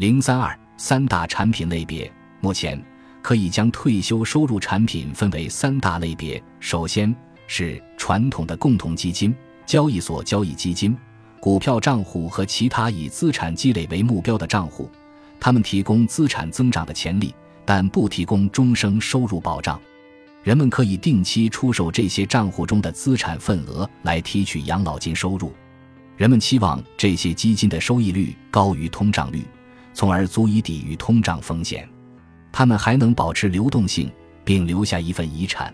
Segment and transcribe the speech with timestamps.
[0.00, 2.10] 零三二三大产品类别，
[2.40, 2.82] 目前
[3.20, 6.42] 可以将退休收入产品分为三大类别。
[6.58, 7.14] 首先
[7.46, 9.36] 是传统的共同基金、
[9.66, 10.96] 交易所交易基金、
[11.38, 14.90] 股票账户和其他以资产积累为目标的账户，
[15.38, 17.34] 它们提供资产增长的潜力，
[17.66, 19.78] 但不提供终生收入保障。
[20.42, 25.52] 人们可以定期出售这些账户中的资产份额来提取养老金收入。
[26.16, 29.44] 人们期望这些基金的收益率高于通胀率。
[30.00, 31.86] 从而足以抵御通胀风险，
[32.50, 34.10] 他们还能保持流动性，
[34.42, 35.70] 并留下一份遗产。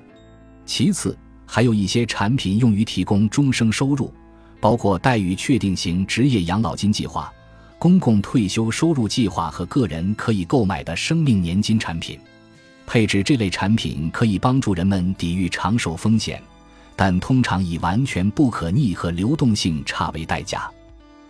[0.65, 1.17] 其次，
[1.47, 4.13] 还有一些产品用于提供终生收入，
[4.61, 7.33] 包括待遇确定型职业养老金计划、
[7.79, 12.19] 公共退休收入计划和个人可以购买的生命年金产品。
[12.85, 16.43] 配置这类产品可以帮助人们抵御长寿风险，
[16.97, 20.69] 但通常以完全不可逆和流动性差为代价。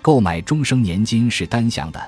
[0.01, 2.03] 购买终生年金是单向的。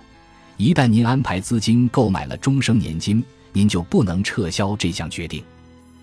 [0.59, 3.23] 一旦您安排资金购买了终生年金，
[3.53, 5.41] 您就不能撤销这项决定。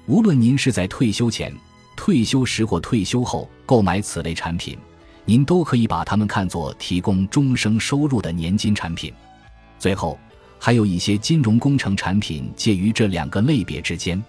[0.05, 1.53] 无论您是在退休前、
[1.97, 4.77] 退休时或退休后购买此类产品，
[5.25, 9.13] 您都可以把它们看作提供终生收入的年金产品。
[9.77, 10.17] 最后，
[10.57, 14.23] 还有一些金融工程产品介于这两个类别之间。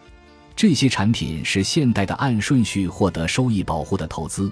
[0.56, 4.50] 这些产品是现代的按顺序获得收益保护的投资，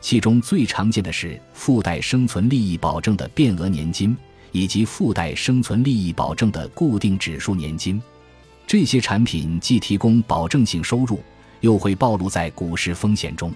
[0.00, 4.16] 其中最常见的是附带生存利益保证的变额年金。
[4.56, 8.00] 以及附带生存利益保证的固定指数年金，
[8.66, 11.20] 这些产品既提供保证性收入，
[11.60, 13.52] 又会暴露在股市风险中。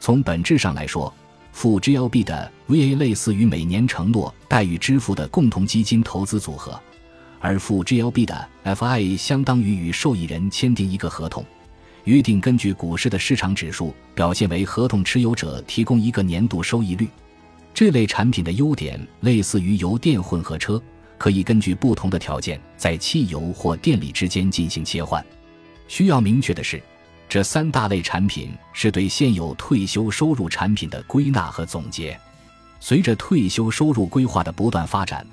[0.00, 1.14] 从本质上来说，
[1.52, 6.80] 负 GLB 的 VA 类似于每年承诺待遇支付的共同基金投资组合，
[7.38, 11.44] 而负 GLB 的 FI 相当于与受益人签订一个合同，
[12.02, 17.08] 约定根据股市的市场指数表现为合同持有者提供一个年度收益率。
[17.74, 20.80] 这类产品的优点类似于油电混合车，
[21.18, 25.24] 可以根据不同的条件在汽油或电力之间进行切换。
[25.88, 26.80] 需要明确的是，
[27.28, 32.16] 这三大类产品是对现有退休收入产品的归纳和总结。
[32.78, 35.26] 随着退休收入规划的不断发展，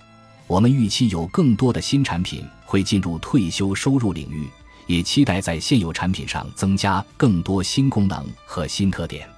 [0.47, 4.47] 我们预期有更多的新产品会进入退休收入领域，
[4.87, 9.29] 也期待在现有产品上增加更多新功能和新特点。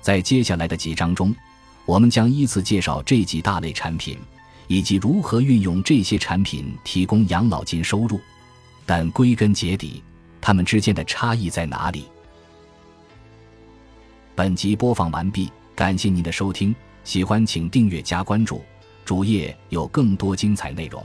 [0.00, 1.34] 在接下来的几章中。
[1.88, 4.18] 我们将依次介绍这几大类产品，
[4.66, 8.20] 以及如何运用这些产品提供养老金收入。
[8.84, 10.02] 但归根结底，
[10.38, 12.04] 它们之间的差异在哪里？
[14.34, 18.60] 本集播放完毕，感谢您的收听，喜欢请订阅加关注，
[19.06, 21.02] 主页有更多精彩内容。